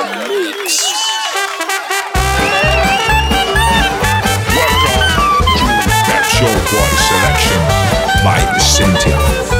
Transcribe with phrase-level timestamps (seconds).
[0.00, 0.78] In the mix.
[6.08, 7.60] That show boy selection
[8.24, 9.59] by Essentia.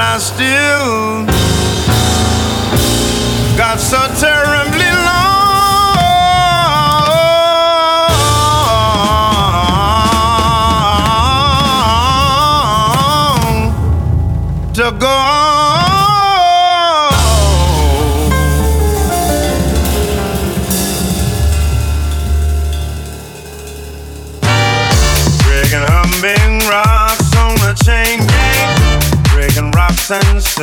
[0.00, 1.26] and I still
[3.56, 4.59] got so terrible.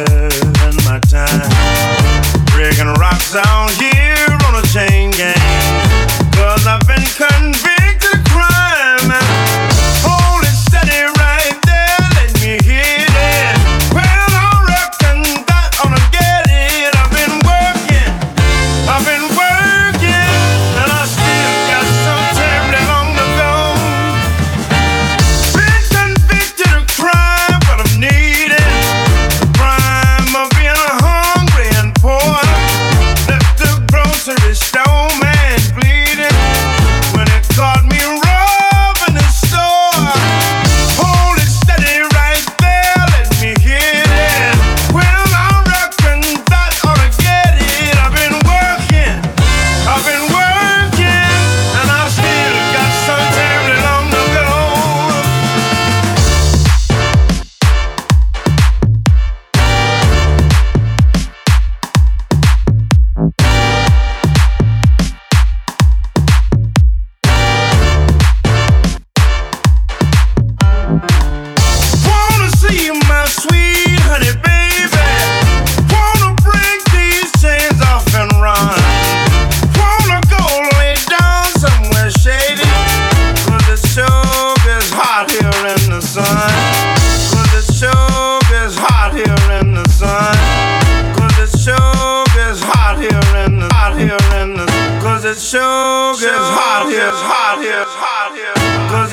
[0.05, 1.49] serving my time.
[2.53, 3.96] Breaking rocks down here.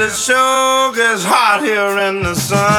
[0.05, 2.74] it sure gets hot here in the sun.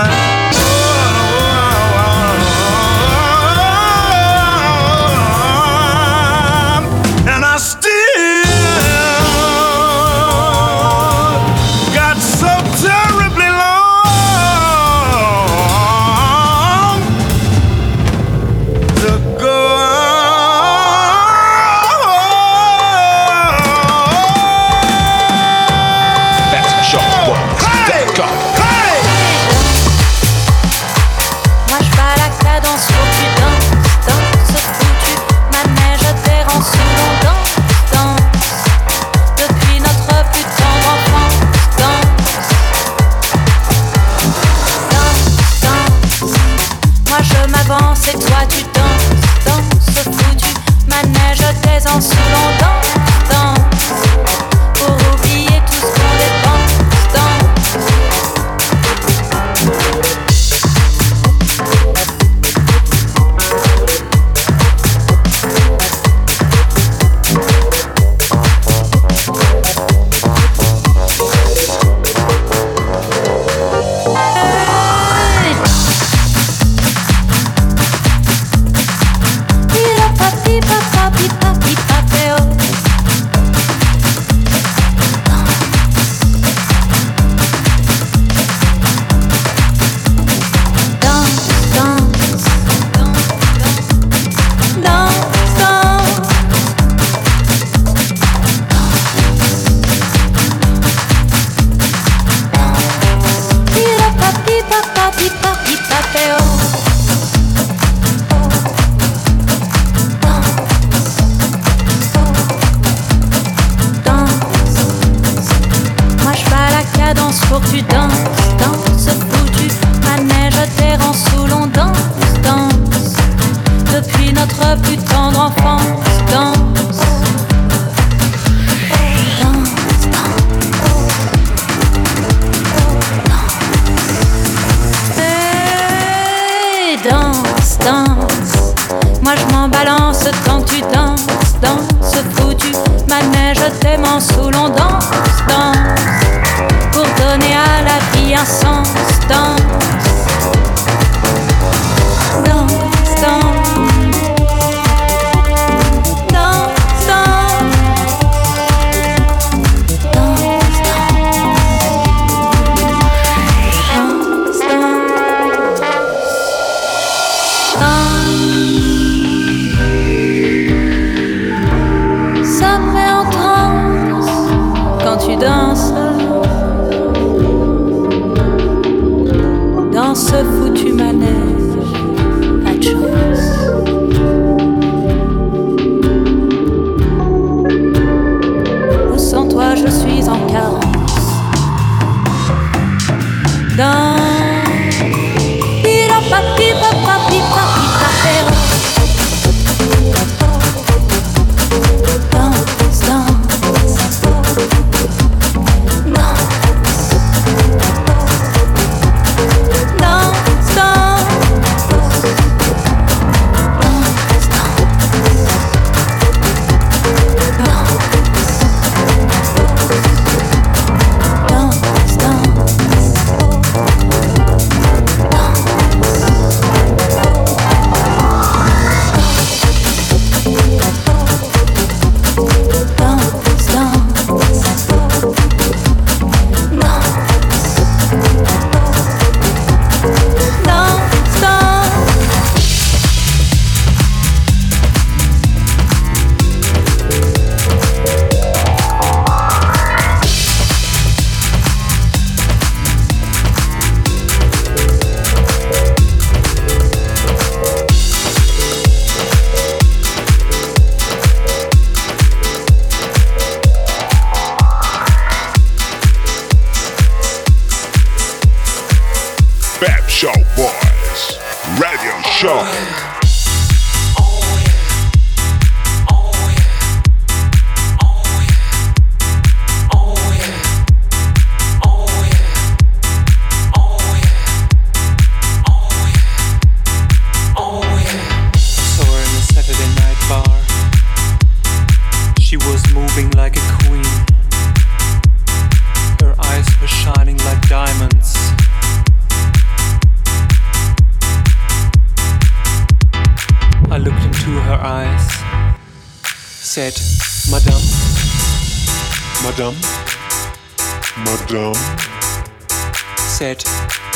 [313.36, 313.62] said,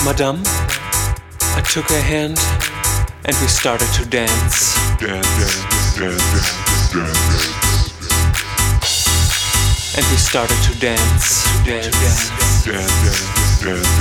[0.06, 0.42] Madame.
[1.58, 2.40] I took her hand
[3.26, 4.76] and we started to dance.
[4.98, 5.28] Dance,
[6.00, 7.20] dance, dance, dance,
[9.98, 13.04] And we started to dance, dance, dance, dance,
[13.60, 13.92] dance,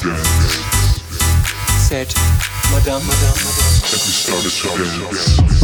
[0.00, 0.32] dance,
[1.84, 2.08] Said,
[2.72, 3.74] Madame, Madame, Madame.
[3.92, 5.63] And we started to dance.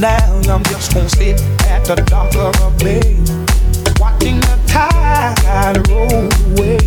[0.00, 3.16] now I'm just gonna sit at the dock of a bay,
[3.98, 6.78] watching the tide roll away.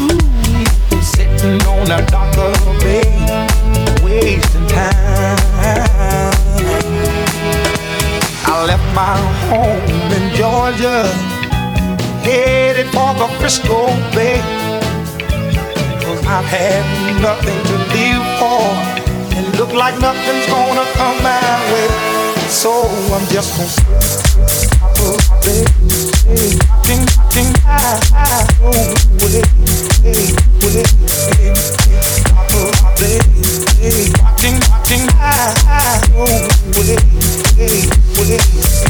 [0.00, 3.08] Ooh, sitting on the dock of a bay,
[4.04, 4.98] wasting time.
[8.46, 9.16] I left my
[9.48, 11.06] home in Georgia,
[12.24, 14.40] headed for the Frisco Bay.
[16.26, 16.84] I've had
[17.22, 18.60] nothing to live for,
[19.36, 22.23] and look like nothing's gonna come my way.
[22.48, 22.70] So
[23.12, 23.68] I'm just gonna
[25.42, 25.64] play,
[26.84, 28.70] think, think I, I know
[29.20, 29.44] it,
[30.04, 30.34] it, it,
[30.74, 30.88] it.
[32.96, 33.18] Play,
[34.38, 36.24] think, think I, I know
[36.80, 37.02] it,
[37.58, 37.84] it,
[38.30, 38.83] it.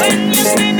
[0.00, 0.79] when you spin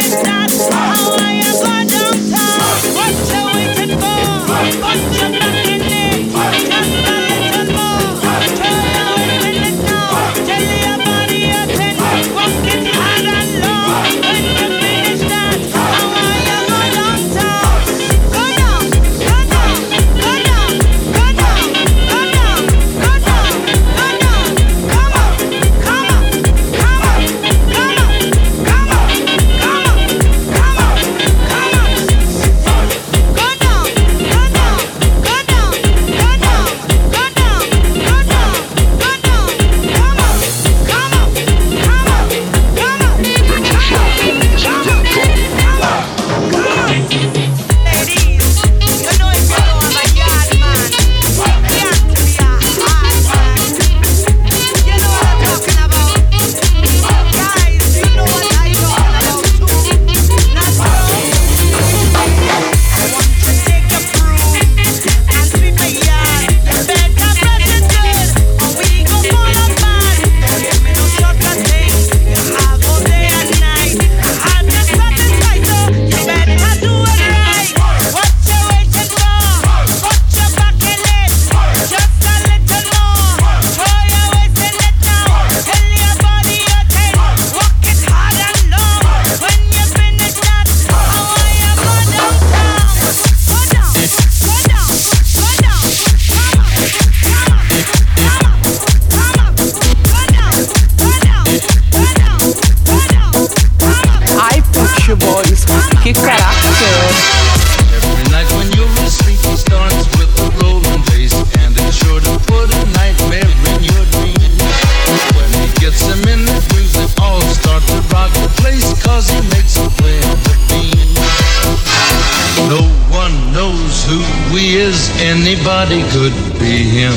[125.81, 127.17] anybody could be him.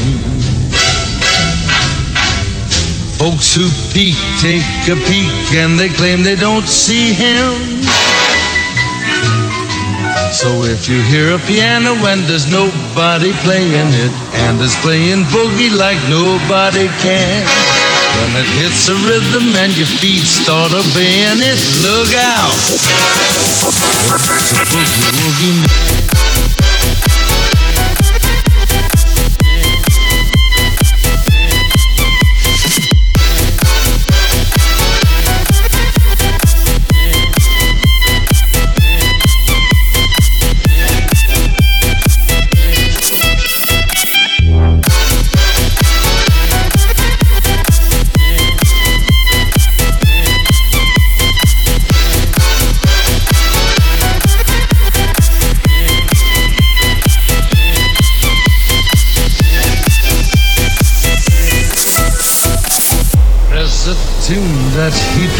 [3.19, 7.51] Folks who peek take a peek and they claim they don't see him.
[10.31, 14.13] So if you hear a piano and there's nobody playing it,
[14.47, 17.43] and it's playing boogie like nobody can,
[18.15, 22.55] when it hits a rhythm and your feet start obeying it, look out!
[24.39, 25.92] It's a boogie woogie.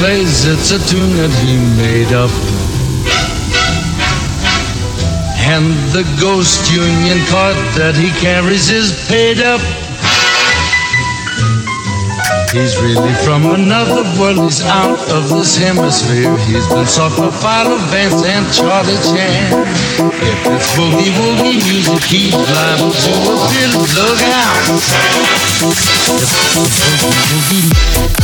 [0.04, 2.28] plays, it's a tune that he made up.
[5.48, 9.64] And the ghost union card that he carries is paid up.
[12.52, 16.36] He's really from another world, he's out of this hemisphere.
[16.52, 19.56] He's been taught by Philo Vance and Charlie Chan.
[20.20, 23.72] If it's boogie woogie music, he's liable to a bit.
[23.96, 24.68] Look out!
[25.64, 28.23] If it's boogie.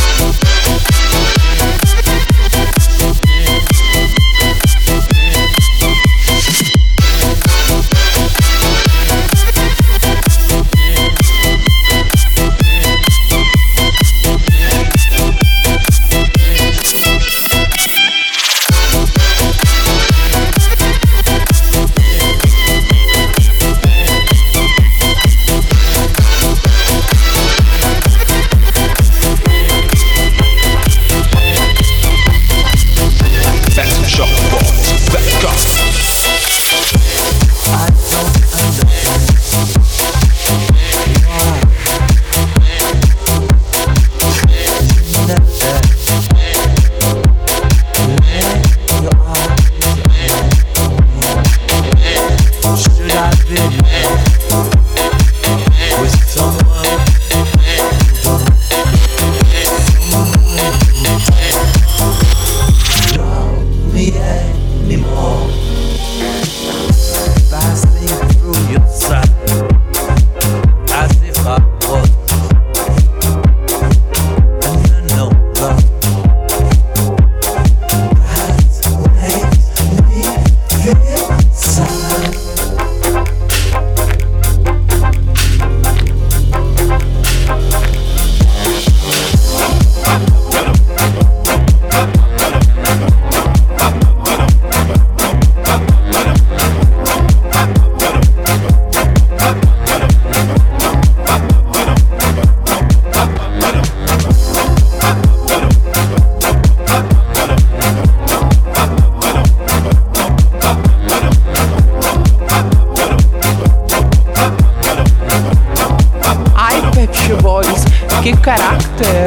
[118.20, 119.24] che carattere!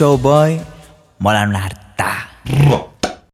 [0.00, 0.57] Entertain